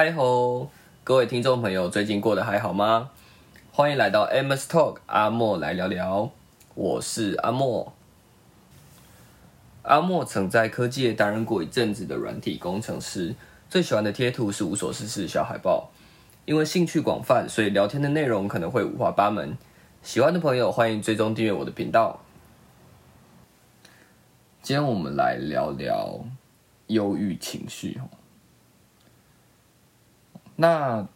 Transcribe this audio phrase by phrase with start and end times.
[0.00, 0.70] 嗨吼，
[1.02, 3.10] 各位听众朋友，最近过得还好吗？
[3.72, 6.30] 欢迎来到 Amos Talk，阿莫来聊聊。
[6.76, 7.92] 我是阿莫。
[9.82, 13.34] 阿莫曾在科技业担任过一阵子的软体工程师，
[13.68, 15.90] 最喜欢的贴图是无所事事小海报。
[16.44, 19.58] 因为兴趣广泛，所以聊天的内容可能会五花八门。
[20.04, 22.20] 喜欢的朋友欢迎追踪订阅我的频道。
[24.62, 26.24] 今天我们来聊聊
[26.86, 28.00] 忧郁情绪。
[30.60, 31.06] 那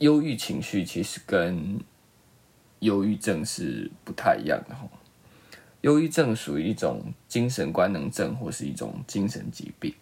[0.00, 1.78] 忧郁情绪其实跟
[2.80, 4.88] 忧郁症是不太一样的哈。
[5.82, 9.94] 忧郁症属于一种精神官能症或是一种精神疾病，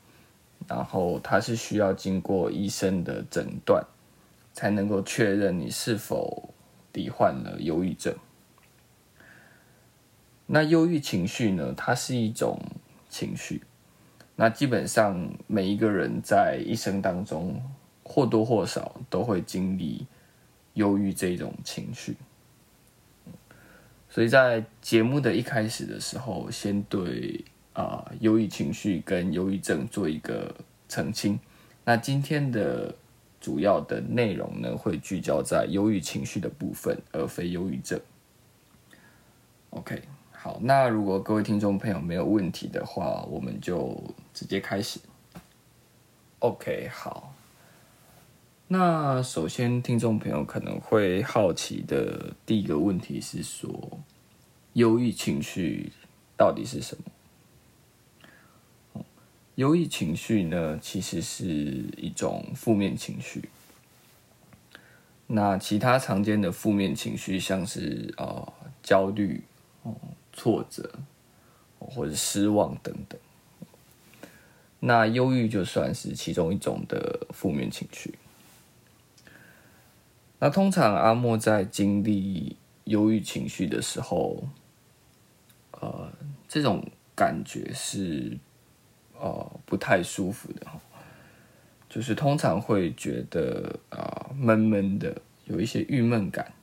[0.67, 3.85] 然后它是需要经过医生的诊断，
[4.55, 6.55] 才能够确认你是否
[6.95, 8.15] 罹患了忧郁症。
[10.47, 11.75] 那忧郁情绪呢？
[11.77, 12.59] 它是一种
[13.11, 13.63] 情绪，
[14.37, 17.63] 那基本上每一个人在一生当中
[18.09, 20.07] 或多或少都会经历
[20.73, 22.17] 忧郁这种情绪。
[24.09, 30.55] 所以在节目的一开始的时候，先对啊忧郁情绪跟忧郁症做一个
[30.89, 31.39] 澄清。
[31.85, 32.95] 那今天的
[33.39, 38.01] 主要的内容呢，会聚焦在忧郁情绪的部分，而非忧郁症。
[39.71, 44.99] OK，好，那如果各位听众朋友没有问题的话，我们就直接开始。
[46.39, 47.35] OK，好。
[48.71, 53.99] 那首先，听众朋友可能会好奇的第一个问题是说，
[54.75, 55.91] 忧郁情绪
[56.37, 56.95] 到底是什
[58.93, 59.03] 么？
[59.55, 61.47] 忧郁情绪呢，其实是
[61.97, 63.49] 一种负面情绪。
[65.29, 68.53] 那其他常见的负面情绪，像是啊
[68.83, 69.43] 焦虑、
[69.83, 69.97] 哦
[70.35, 70.93] 挫折，
[71.79, 73.19] 或者失望等等。
[74.79, 78.13] 那忧郁就算是其中一种的负面情绪。
[80.41, 84.49] 那通常阿莫在经历忧郁情绪的时候，
[85.73, 86.13] 呃，
[86.47, 86.85] 这种
[87.15, 88.39] 感觉是
[89.19, 90.67] 呃不太舒服的，
[91.89, 96.55] 就是通常会觉得啊闷闷的，有一些郁闷感，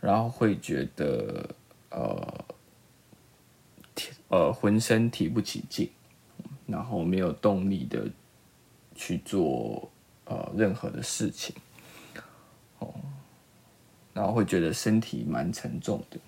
[0.00, 1.48] 然后会觉得
[1.90, 2.44] 呃
[4.28, 5.88] 呃浑身提不起劲，
[6.66, 8.10] 然后没有动力的
[8.96, 9.88] 去做
[10.24, 11.54] 呃任何的事情。
[14.16, 16.18] 然后会觉得身体蛮沉重的。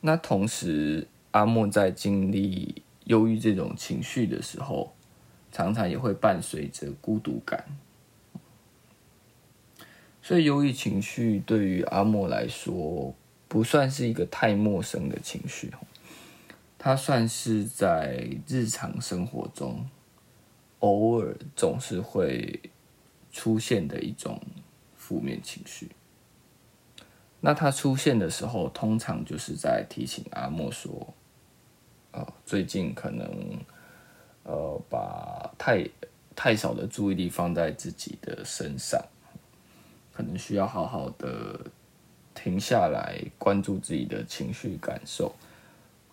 [0.00, 4.92] 那同时，阿莫在经历忧郁这种情绪的时候，
[5.52, 7.64] 常常也会伴随着孤独感。
[10.20, 13.14] 所以，忧郁情绪对于阿莫来说，
[13.46, 15.70] 不算是一个太陌生的情绪。
[16.76, 19.88] 它算是在日常生活中，
[20.80, 22.58] 偶尔总是会。
[23.32, 24.40] 出现的一种
[24.96, 25.90] 负面情绪，
[27.40, 31.14] 那它出现的时候，通常就是在提醒阿莫说，
[32.10, 33.58] 啊，最近可能，
[34.42, 35.88] 呃，把太
[36.34, 39.00] 太少的注意力放在自己的身上，
[40.12, 41.60] 可能需要好好的
[42.34, 45.34] 停下来，关注自己的情绪感受，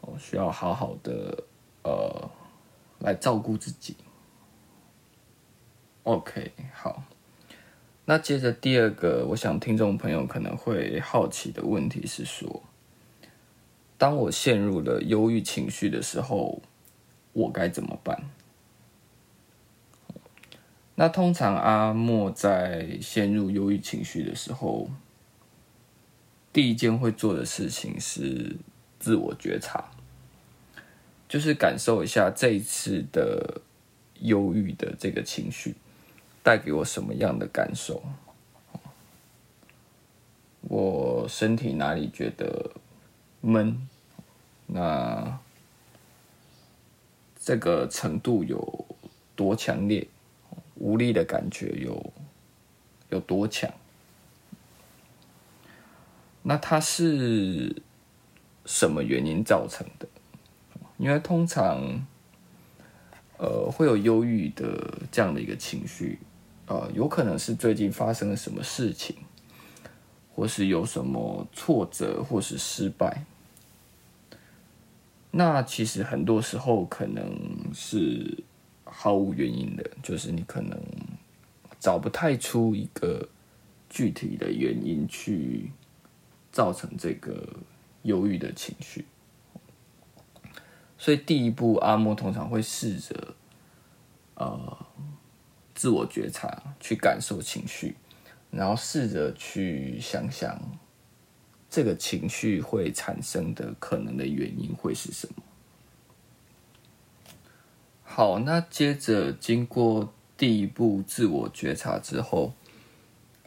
[0.01, 1.43] 哦，需要好好的
[1.83, 2.29] 呃，
[2.99, 3.95] 来照顾自己。
[6.07, 7.03] OK，好。
[8.05, 12.63] 那接着第二个，我想听众朋友可能会好奇的问题是说，
[13.97, 16.61] 当我陷入了忧郁情绪的时候，
[17.33, 18.23] 我该怎么办？
[20.95, 24.89] 那通常阿莫在陷入忧郁情绪的时候，
[26.53, 28.55] 第一件会做的事情是
[28.97, 29.91] 自我觉察，
[31.27, 33.59] 就是感受一下这一次的
[34.21, 35.75] 忧郁的这个情绪。
[36.47, 38.01] 带给我什么样的感受？
[40.61, 42.71] 我身体哪里觉得
[43.41, 43.85] 闷？
[44.67, 45.41] 那
[47.37, 48.85] 这个程度有
[49.35, 50.07] 多强烈？
[50.75, 52.13] 无力的感觉有
[53.09, 53.69] 有多强？
[56.43, 57.75] 那它是
[58.65, 60.07] 什么原因造成的？
[60.95, 62.05] 因为通常，
[63.37, 66.19] 呃，会有忧郁的这样的一个情绪。
[66.67, 69.15] 呃，有可能是最近发生了什么事情，
[70.35, 73.23] 或是有什么挫折，或是失败。
[75.31, 77.23] 那其实很多时候可能
[77.73, 78.43] 是
[78.83, 80.77] 毫无原因的，就是你可能
[81.79, 83.29] 找不太出一个
[83.89, 85.71] 具体的原因去
[86.51, 87.47] 造成这个
[88.03, 89.05] 忧郁的情绪。
[90.97, 93.35] 所以第一步，阿莫通常会试着
[94.35, 94.85] 呃
[95.77, 97.95] 自我觉察，去感受情绪，
[98.49, 100.59] 然后试着去想想
[101.69, 105.43] 这个情绪会产生的可能的原因会是什么。
[108.03, 112.53] 好，那接着经过第一步自我觉察之后，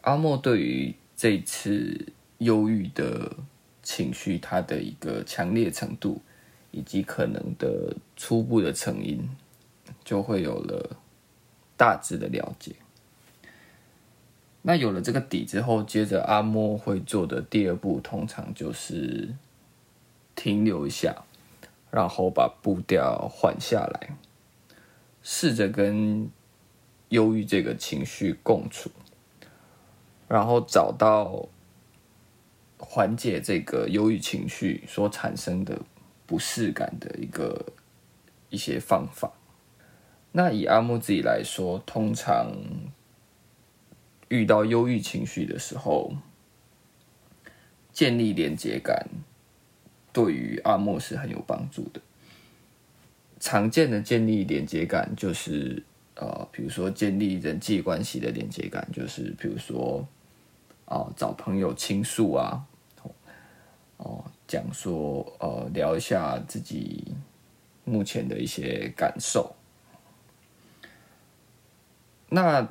[0.02, 3.36] 阿莫对于这次忧郁的
[3.82, 6.22] 情绪，它的一个强烈程度
[6.70, 9.28] 以及可能的初步的成因，
[10.04, 10.96] 就会有了
[11.80, 12.74] 大致的了解。
[14.60, 19.34] 那有了这个底之后，接着阿莫会做的第二步，通常就是
[20.34, 21.24] 停留一下，
[21.90, 24.18] 然后把步调缓下来。
[25.22, 26.28] 试着跟
[27.08, 28.90] 忧郁这个情绪共处，
[30.28, 31.48] 然后找到
[32.76, 35.80] 缓解这个忧郁情绪所产生的
[36.26, 37.64] 不适感的一个
[38.50, 39.32] 一些方法。
[40.32, 42.52] 那以阿木自己来说，通常
[44.28, 46.12] 遇到忧郁情绪的时候，
[47.92, 49.08] 建立连接感
[50.12, 52.00] 对于阿莫是很有帮助的。
[53.40, 55.82] 常见的建立连接感就是，
[56.14, 60.06] 呃，比如说建立人际关系的连接感，就是比如说，
[60.84, 62.64] 啊，找朋友倾诉啊，
[63.96, 67.14] 哦，讲说，呃，聊一下自己
[67.84, 69.56] 目前的一些感受。
[72.30, 72.66] 那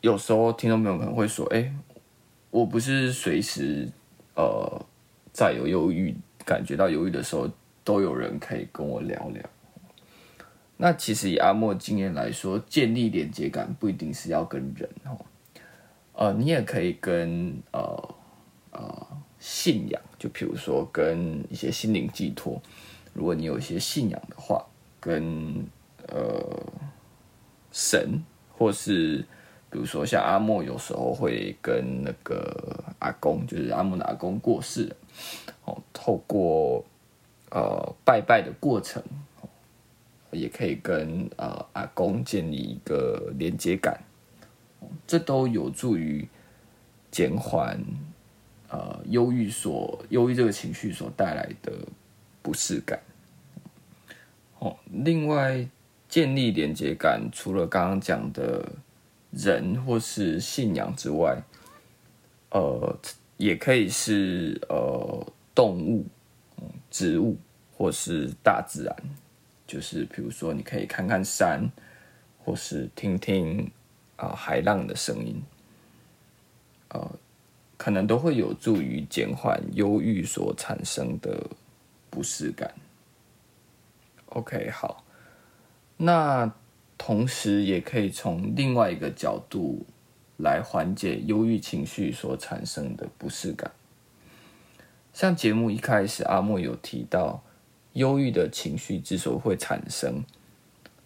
[0.00, 1.74] 有时候听众朋友可能会说，哎，
[2.50, 3.88] 我不是随时，
[4.34, 4.86] 呃，
[5.32, 6.14] 在有忧郁、
[6.44, 7.50] 感觉到忧郁的时候，
[7.84, 9.42] 都有人可以跟我聊聊。
[10.76, 15.18] 那其实以阿莫经验来说，建立连接感不一定是要跟人哦，
[16.12, 18.14] 呃，你也可以跟呃
[18.70, 19.06] 呃
[19.38, 22.60] 信仰，就比如说跟一些心灵寄托，
[23.12, 24.64] 如果你有一些信仰的话，
[25.00, 25.64] 跟
[26.08, 26.64] 呃
[27.70, 28.22] 神，
[28.56, 29.24] 或是
[29.70, 34.94] 比如说像阿莫有时候会跟那个阿公，就是阿莫的阿公过世，
[35.64, 36.84] 哦，透过
[37.50, 39.02] 呃拜拜的过程。
[40.34, 44.02] 也可以跟呃阿公建立一个连接感，
[45.06, 46.26] 这都有助于
[47.10, 47.78] 减缓
[48.70, 51.70] 呃忧郁所忧郁这个情绪所带来的
[52.40, 52.98] 不适感。
[54.58, 55.68] 哦，另外
[56.12, 58.70] 建立连接感，除了刚刚讲的
[59.30, 61.42] 人或是信仰之外，
[62.50, 62.98] 呃，
[63.38, 66.04] 也可以是呃动物、
[66.90, 67.38] 植物
[67.74, 68.94] 或是大自然。
[69.66, 71.66] 就是比如说，你可以看看山，
[72.44, 73.70] 或是听听
[74.16, 75.42] 啊海浪的声音，
[76.90, 77.10] 呃，
[77.78, 81.42] 可能都会有助于减缓忧郁所产生的
[82.10, 82.70] 不适感。
[84.26, 85.02] OK，好，
[86.04, 86.52] 那
[86.98, 89.86] 同时也可以从另外一个角度
[90.36, 93.70] 来缓解忧郁情绪所产生的不适感。
[95.12, 97.42] 像节目一开始，阿莫有提到。
[97.92, 100.24] 忧郁的情绪之所以会产生，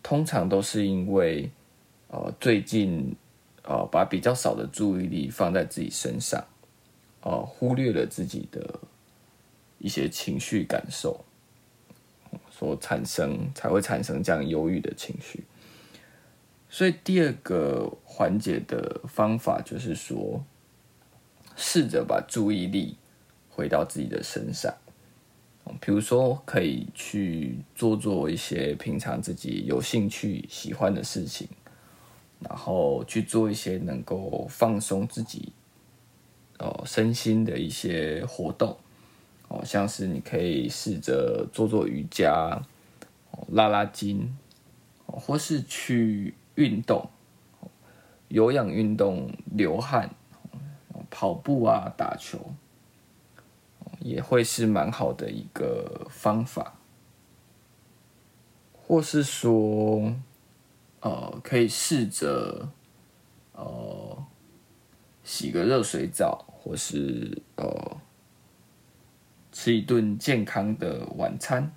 [0.04, 1.50] 通常都是因为，
[2.06, 3.16] 呃，最近，
[3.64, 6.44] 呃，把比较少的注意力放在自己身上，
[7.22, 8.78] 呃，忽略了自己的
[9.80, 11.24] 一些情绪感受，
[12.56, 15.44] 所产生才会产生这样忧郁的情绪。
[16.70, 20.42] 所以第二个缓解的方法就是说，
[21.54, 22.96] 试着把注意力
[23.50, 24.74] 回到自己的身上。
[25.80, 31.48] 比如说，可以去做做一些平常自己有兴趣、喜欢的事情，
[32.38, 35.52] 然后去做一些能够放松自己，
[36.58, 38.76] 呃，身心的一些活动，
[39.48, 42.62] 哦，像是你可以试着做做瑜伽，
[43.48, 44.36] 拉拉筋，
[45.06, 47.08] 或是去运动，
[48.28, 50.10] 有氧运动、流汗、
[51.10, 52.38] 跑步啊、打球。
[54.00, 56.74] 也会是蛮好的一个方法，
[58.72, 60.14] 或是说，
[61.00, 62.68] 呃，可以试着，
[63.52, 64.24] 呃，
[65.24, 67.96] 洗个热水澡，或是呃，
[69.66, 71.72] 吃一顿健康的晚餐，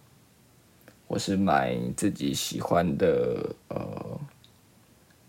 [1.07, 4.19] 或是买自己喜欢的呃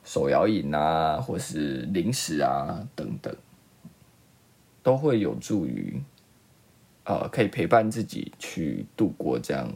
[0.04, 3.34] 手摇饮啊，或是零食啊等等，
[4.82, 6.02] 都会有助于。
[7.04, 9.66] 呃，可以陪伴自己去度过这样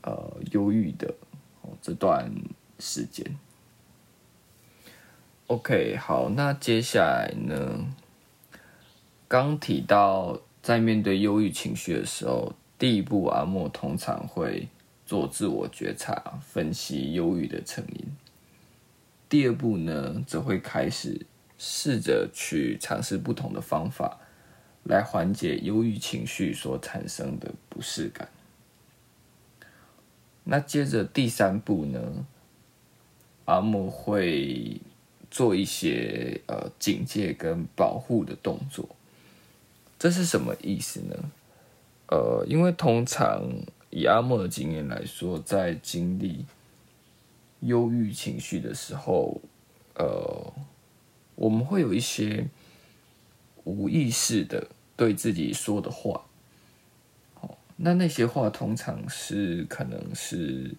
[0.00, 1.14] 呃忧郁的
[1.82, 2.32] 这段
[2.78, 3.36] 时间。
[5.48, 7.84] OK，好，那接下来呢？
[9.28, 14.68] 刚提到在面对忧郁情绪的时候，第一步阿莫通常会
[15.06, 18.04] 做自我觉察，分析忧郁的成因。
[19.30, 21.24] 第二步呢，则会开始
[21.56, 24.20] 试着去尝试不同的方法，
[24.84, 28.28] 来缓解忧郁情绪所产生的不适感。
[30.44, 32.26] 那接着第三步呢，
[33.46, 34.78] 阿莫会
[35.30, 38.86] 做一些呃警戒跟保护的动作。
[39.98, 41.16] 这是什么意思呢？
[42.06, 43.42] 呃，因为通常
[43.90, 46.44] 以阿莫的经验来说，在经历
[47.60, 49.40] 忧郁情绪的时候，
[49.96, 50.52] 呃，
[51.34, 52.46] 我们会有一些
[53.64, 56.24] 无意识的对自己说的话，
[57.76, 60.74] 那那些话通常是可能是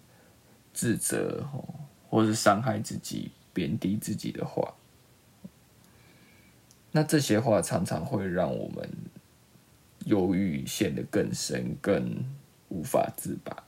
[0.72, 1.62] 自责哦，
[2.08, 4.74] 或是伤害自己、贬低自己的话，
[6.90, 8.90] 那这些话常常会让我们
[10.10, 12.24] 忧郁陷得更深，更
[12.68, 13.64] 无法自拔。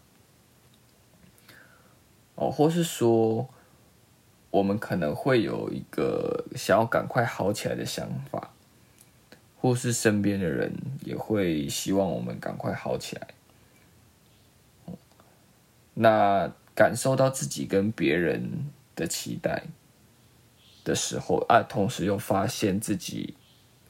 [2.35, 3.49] 哦，或是说，
[4.51, 8.51] 我们可能会有一个想要赶快好起来的想法，
[9.61, 10.73] 或是身边的人
[11.05, 13.29] 也会希望我们赶快好起来。
[15.95, 19.65] 那感受到自己跟别人的期待
[20.83, 23.35] 的时候，啊，同时又发现自己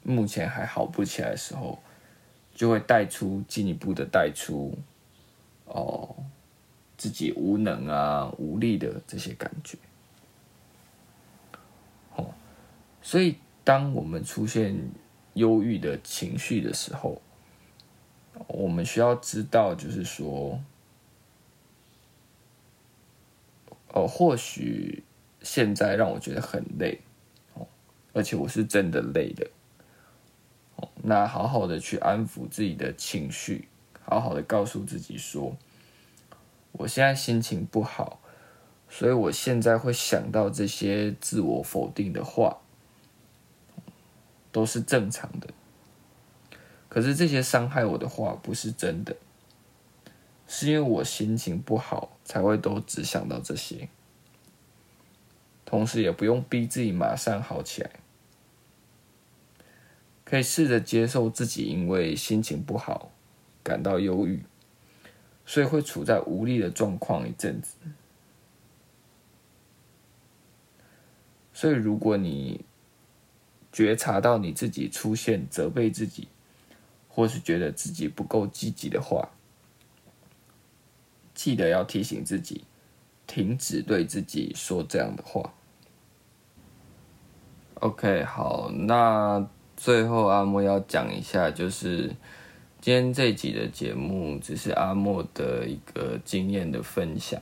[0.02, 1.80] 目前还好不起来的时候，
[2.54, 4.76] 就会带出进一步的带出，
[5.66, 6.16] 哦。
[6.94, 9.76] 自己无能啊、无力的这些感觉，
[12.14, 12.32] 哦，
[13.02, 14.73] 所以当我们出现
[15.35, 17.21] 忧郁的情绪的时候，
[18.47, 20.62] 我们需要知道，就是说，
[23.88, 25.02] 哦，或许
[25.40, 27.00] 现在让我觉得很累，
[27.54, 27.66] 哦，
[28.12, 29.50] 而且我是真的累的，
[31.02, 33.68] 那好好的去安抚自己的情绪，
[34.02, 35.56] 好好的告诉自己说。
[36.72, 38.20] 我现在心情不好，
[38.88, 42.58] 所以我现在会想到这些自我否定的话，
[44.50, 45.48] 都是正常的。
[46.88, 49.16] 可是这些伤害我的话不是真的，
[50.46, 53.88] 是因为我心情不好才会都只想到这些，
[55.64, 57.90] 同时也不用逼自己马上好起来，
[60.32, 63.12] 可以试着接受自己因为心情不好
[63.62, 64.42] 感到忧郁。
[65.44, 67.76] 所以会处在无力的状况一阵子。
[71.52, 72.64] 所以，如果你
[73.70, 76.28] 觉察到你自己出现责备自己，
[77.10, 79.28] 或是觉得自己不够积极的话，
[81.34, 82.64] 记得要提醒自己，
[83.26, 85.52] 停止对自己说这样的话。
[87.74, 89.46] OK，好，那
[89.82, 92.14] 最后阿莫要讲一下，就是。
[92.80, 97.40] 今天这集的节目只是阿莫的一个经验的分享。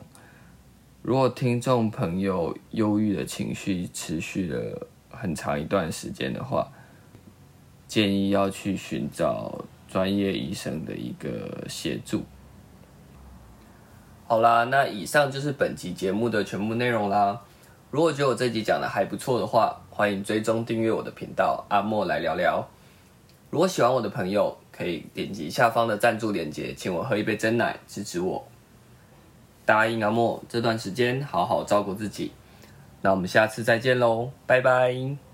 [1.03, 6.71] 如果听众朋友忧郁的情绪持续了很长一段时间的话，
[7.87, 12.23] 建议要去寻找专业医生的一个协助。
[14.27, 17.43] 好啦，那以上就是本集节目的全部内容啦。
[17.91, 22.65] 如果觉得我这集讲的还不错的话，欢迎追踪订阅我的频道，阿莫来聊聊。
[23.51, 28.47] 如果喜欢我的朋友，可以点击下方的赞助链接，请我喝一杯真奶支持我。
[29.65, 32.31] 答应阿莫这段时间好好照顾自己，
[33.03, 35.30] 那我们下次再见喽，拜拜。